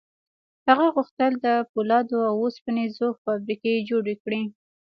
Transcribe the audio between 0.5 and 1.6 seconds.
هغه غوښتل د